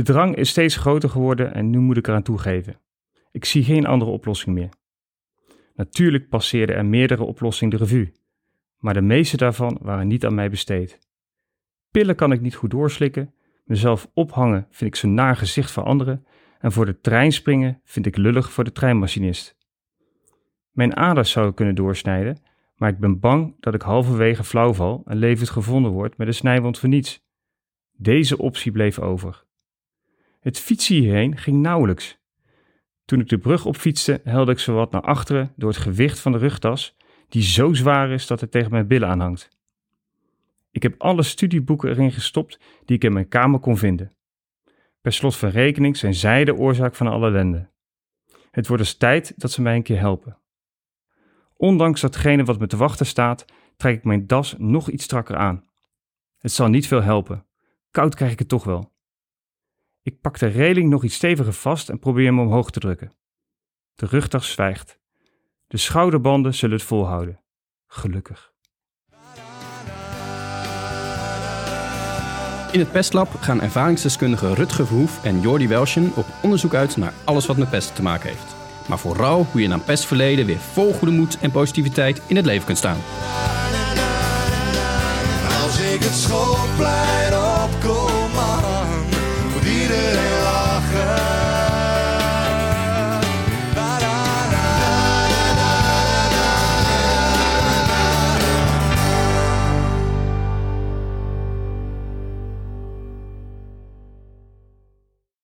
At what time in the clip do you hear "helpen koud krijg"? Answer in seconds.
57.02-58.32